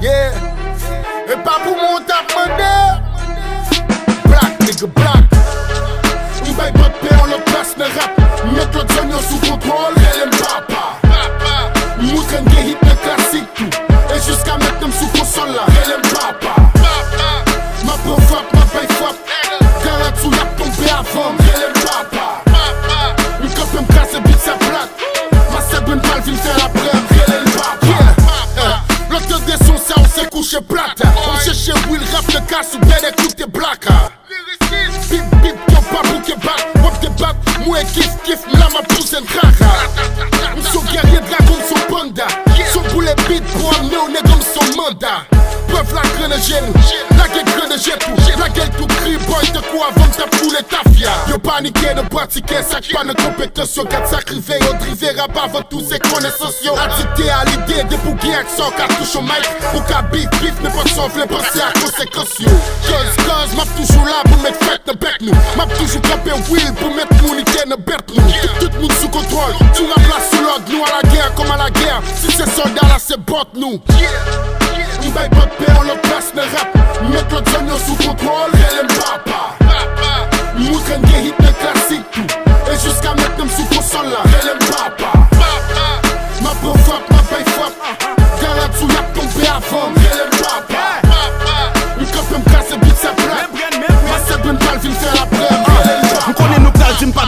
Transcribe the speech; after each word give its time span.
Yeah. 0.00 0.32
Et 1.28 1.36
pas 1.44 1.58
pour 1.62 1.76
mon 1.76 1.98
tape 2.04 2.32
Black, 4.24 4.60
nigga, 4.60 4.86
black. 4.88 5.24
On 6.48 6.52
baille 6.52 6.72
pas 6.72 6.88
de 6.88 7.14
on 7.22 7.26
le 7.26 7.44
place, 7.44 7.76
mais 7.78 7.84
rap. 7.84 8.10
Mettre 8.56 8.78
l'autre 8.78 8.94
zone 8.94 9.12
sous 9.28 9.38
contrôle, 9.38 9.94
elle 9.96 10.22
aime 10.22 10.30
papa. 10.30 10.98
Moutren 12.00 12.44
des 12.44 12.70
hits, 12.70 12.76
de 12.82 12.94
classique 13.02 13.54
tout. 13.54 13.70
Et 14.12 14.20
jusqu'à 14.20 14.56
maintenant 14.56 14.90
sous 14.90 15.08
console 15.16 15.50
là, 15.50 15.66
elle 15.84 15.92
aime 15.92 16.02
papa. 16.02 16.63
On 31.44 31.52
cherchait 31.52 31.72
Will 31.90 32.00
rap 32.14 32.24
le 32.28 32.40
casse 32.48 32.74
ou 32.74 32.78
bien 32.86 32.96
écouter 33.06 33.44
Black. 33.46 33.86
Bip 35.10 35.24
bip, 35.42 35.54
yo 35.68 35.76
pas 35.92 36.08
bouquet 36.08 36.36
back, 36.36 36.64
wop 36.82 36.98
des 37.02 37.08
back, 37.22 37.36
moi 37.66 37.80
kiff 37.92 38.10
kiff, 38.24 38.38
là 38.54 38.66
ma 38.72 38.80
pousse 38.82 39.12
un 39.12 39.22
crack. 39.22 39.54
Son 40.72 40.80
guerrier 40.90 41.18
dragon, 41.18 41.58
son 41.68 41.94
panda, 41.94 42.26
son 42.72 42.80
boulet 42.94 43.14
beat 43.28 43.44
pour 43.44 43.74
amener 43.78 43.96
au 43.98 44.08
nez 44.08 44.22
comme 44.22 44.40
son 44.40 44.76
mandat. 44.76 45.33
Peuvent 45.74 45.92
la 45.92 46.02
grenagène, 46.02 46.72
la 47.18 47.26
gueule 47.26 47.44
grenagène 47.44 47.98
tout, 47.98 48.38
la 48.38 48.48
gueule 48.48 48.70
tout 48.78 48.86
cri, 48.86 49.16
boy 49.26 49.44
de 49.50 49.58
quoi 49.72 49.88
avant 49.90 50.06
de 50.06 50.36
poulet 50.38 50.62
tafia. 50.70 51.10
Yo 51.28 51.36
paniqué 51.38 51.94
de 51.94 52.02
pratiquer, 52.02 52.62
sac 52.62 52.84
pas 52.92 53.02
de 53.02 53.12
compétence, 53.20 53.74
yo 53.74 53.84
quatre 53.84 54.08
sacrifiés, 54.08 54.60
yo 54.60 54.72
drivé 54.78 55.10
rabat 55.18 55.46
avant 55.46 55.62
tous 55.62 55.82
ces 55.90 55.98
connaissances, 55.98 56.62
yo 56.62 56.74
addicté 56.78 57.28
à 57.28 57.44
l'idée 57.44 57.82
de 57.90 57.96
bouger 57.96 58.38
son 58.56 58.70
cartouche 58.70 59.16
au 59.16 59.22
mic, 59.22 59.42
pour 59.72 59.84
qu'à 59.86 60.02
bif 60.02 60.30
bif, 60.40 60.54
mais 60.62 60.70
pas 60.70 60.88
sans 60.94 61.08
voler 61.08 61.26
penser 61.26 61.60
à 61.60 61.72
conséquences, 61.76 62.38
yo. 62.38 62.50
Cause, 62.86 63.26
cause, 63.26 63.56
m'a 63.56 63.66
toujours 63.74 64.06
là 64.06 64.22
pour 64.30 64.40
mettre 64.42 64.64
fête 64.64 64.86
de 64.86 64.92
bec 64.92 65.18
nous, 65.22 65.34
m'a 65.56 65.66
toujours 65.74 66.02
campé 66.02 66.30
will 66.50 66.72
pour 66.74 66.94
mettre 66.94 67.14
mon 67.24 67.34
idée 67.34 67.66
de 67.66 67.74
bête 67.82 68.06
nous. 68.14 68.22
Tout 68.60 68.70
le 68.72 68.80
monde 68.80 68.92
sous 68.92 69.08
contrôle, 69.08 69.54
tout 69.74 69.88
la 69.88 70.00
place 70.04 70.30
sous 70.30 70.40
l'ordre, 70.40 70.66
nous 70.70 70.84
à 70.84 71.02
la 71.02 71.10
guerre 71.10 71.34
comme 71.34 71.50
à 71.50 71.56
la 71.56 71.70
guerre, 71.70 72.00
si 72.14 72.30
c'est 72.30 72.48
soldat 72.48 72.86
là 72.86 72.96
c'est 72.98 73.18
bot 73.18 73.48
nous. 73.56 73.80
Paix, 75.58 75.72
on 75.78 75.82
le 75.82 76.00
place, 76.02 76.32
mais 76.34 76.42
rap. 76.42 76.74
Mettre 77.10 77.34
l'autre 77.34 77.50
zone 77.52 77.70
sous 77.86 77.96
contrôle, 77.96 78.50
elle 78.54 78.80
aime 78.80 78.86
papa. 78.86 79.54
Moutren 80.58 81.00
des 81.02 81.28
hits, 81.28 81.34
de 81.38 81.52
classique 81.60 82.10
tout. 82.12 82.26
Et 82.70 82.78
jusqu'à 82.82 83.14
maintenant 83.14 83.48
sous 83.48 83.64
console 83.74 84.10
là, 84.10 84.22
elle 84.42 84.50
aime 84.50 84.58
papa. 84.58 85.12
Ma 86.42 86.50
pro 86.50 86.74
frappe, 86.78 87.10
ma 87.10 87.18
paye 87.18 87.44
frappe. 87.44 87.78
Garantie, 88.40 88.78
sous 88.78 88.88
y'a 88.88 89.02
tombé 89.14 89.46
avant, 89.46 89.90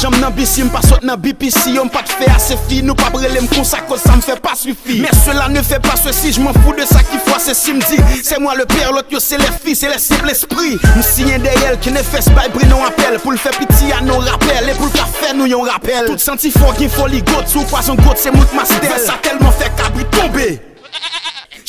jam 0.00 0.14
nan 0.20 0.32
bisi, 0.32 0.62
m 0.64 0.70
pa 0.72 0.80
sot 0.82 1.04
nan 1.04 1.20
BPC 1.20 1.74
Yo 1.74 1.84
m 1.84 1.90
pa 1.92 2.00
te 2.06 2.14
fe 2.16 2.28
ase 2.32 2.56
fi, 2.68 2.80
nou 2.84 2.96
pa 2.98 3.10
brele 3.12 3.42
m 3.42 3.48
kon 3.52 3.64
sa 3.64 3.82
cause 3.84 4.00
ça 4.00 4.16
me 4.16 4.22
fait 4.22 4.40
pas 4.40 4.54
suffit 4.54 5.00
Mais 5.00 5.10
cela 5.24 5.48
ne 5.48 5.62
fait 5.62 5.80
pas 5.80 5.96
ceci, 5.96 6.32
je 6.32 6.40
m'en 6.40 6.52
fous 6.52 6.72
de 6.72 6.84
ça 6.84 7.02
qui 7.02 7.18
fois 7.18 7.38
c'est 7.38 7.54
si 7.54 7.72
dit. 7.74 8.22
C'est 8.22 8.38
moi 8.38 8.54
le 8.54 8.64
père, 8.64 8.92
l'autre 8.92 9.08
yo 9.10 9.20
c'est 9.20 9.38
les 9.38 9.52
filles, 9.62 9.76
c'est 9.76 9.90
les 9.90 9.98
cibles 9.98 10.30
esprit 10.30 10.78
M 10.96 11.02
signé 11.02 11.38
derrière 11.38 11.78
qui 11.80 11.90
ne 11.92 11.98
fait 11.98 12.24
pas 12.34 12.48
bri 12.48 12.66
non 12.66 12.84
appel. 12.84 13.18
Pour 13.20 13.32
le 13.32 13.38
faire 13.38 13.52
piti 13.52 13.92
à 13.92 14.00
nos 14.00 14.18
rappels 14.18 14.68
et 14.70 14.74
pour 14.74 14.86
le 14.86 14.90
faire 14.92 15.34
nous 15.34 15.46
yon 15.46 15.62
rappel. 15.62 16.06
Tout 16.06 16.18
senti 16.18 16.50
fort 16.50 16.74
qui 16.74 16.88
folie 16.88 17.22
gote, 17.22 17.48
sous 17.48 17.62
poisson 17.64 17.94
gote 17.94 18.16
c'est 18.16 18.30
mout 18.30 18.46
mastel 18.54 18.90
Ça 19.04 19.14
tellement 19.22 19.52
fait 19.52 19.70
cabri 19.76 20.04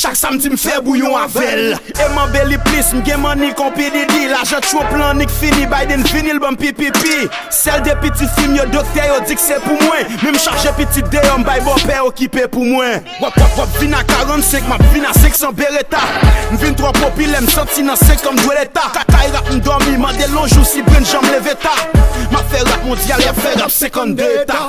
Chak 0.00 0.14
samdi 0.16 0.48
m 0.48 0.56
fè 0.56 0.78
bouyon 0.80 1.12
avèl 1.20 1.74
Eman 2.06 2.30
beli 2.32 2.56
plis, 2.64 2.88
m 2.96 3.02
gen 3.04 3.20
mani 3.20 3.50
kompi 3.52 3.90
didi 3.92 4.30
La 4.30 4.38
jat 4.48 4.64
chou 4.64 4.80
plan 4.88 5.18
nik 5.20 5.28
fini, 5.28 5.66
Biden 5.68 6.06
vinil 6.08 6.38
bom 6.40 6.56
pipipi 6.56 7.26
Sel 7.52 7.82
de 7.84 7.92
piti 8.00 8.24
film 8.38 8.54
yo 8.56 8.64
dokte 8.72 9.04
yo 9.04 9.18
dik 9.28 9.42
se 9.42 9.58
pou 9.66 9.76
mwen 9.82 10.08
Mim 10.22 10.38
chache 10.40 10.72
piti 10.78 11.04
deyon 11.12 11.44
bay 11.44 11.60
bo 11.66 11.74
pe 11.84 11.98
okipe 12.06 12.46
pou 12.48 12.64
mwen 12.64 13.04
Wap 13.20 13.36
wap 13.42 13.60
wap 13.60 13.76
vina 13.76 14.00
45, 14.08 14.70
map 14.72 14.86
vina 14.94 15.12
600 15.18 15.52
bereta 15.58 16.00
M 16.48 16.56
vin 16.62 16.78
tro 16.80 16.94
popile, 16.96 17.44
m 17.44 17.50
senti 17.52 17.84
nan 17.84 18.00
se 18.00 18.16
kom 18.24 18.40
dwe 18.40 18.56
leta 18.56 18.88
Kakay 18.96 19.28
rap 19.36 19.52
m 19.52 19.60
domi, 19.66 19.98
mande 20.00 20.32
lonjou 20.32 20.64
si 20.64 20.80
brin 20.88 21.04
jom 21.04 21.28
leveta 21.28 21.76
Ma 22.32 22.40
fè 22.48 22.64
rap 22.64 22.88
mondial, 22.88 23.20
ya 23.26 23.36
fè 23.36 23.52
rap 23.60 23.76
sekon 23.76 24.16
de 24.16 24.32
eta 24.46 24.64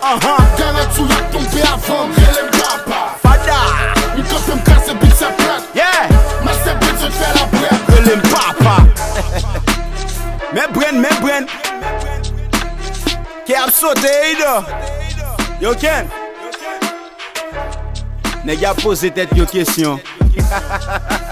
Dere 0.00 0.86
tou 0.96 1.04
lak 1.04 1.30
tombe 1.30 1.60
avan 1.62 2.12
Relem 2.16 2.48
papa 2.56 3.00
Fada. 3.22 3.58
M 4.16 4.22
kase 4.24 4.52
m 4.54 4.60
kase 4.64 4.94
bit 4.94 5.14
se 5.14 5.26
pret 5.36 5.62
Mè 6.44 6.54
se 6.64 6.72
bit 6.80 6.96
se 7.02 7.10
fè 7.18 7.28
la 7.36 7.44
bret 7.52 7.90
Relem 7.94 8.22
papa. 8.30 8.76
Mè 10.56 10.64
bren, 10.72 11.00
mè 11.04 11.12
bren 11.20 11.46
Kè 13.44 13.58
ap 13.60 13.74
sote 13.76 14.08
yi 14.24 14.38
do 14.40 14.54
Yo 15.60 15.74
ken? 15.76 16.08
Nè 18.48 18.56
gya 18.56 18.72
pose 18.80 19.12
tèt 19.12 19.36
yo 19.36 19.44
kesyon 19.52 20.00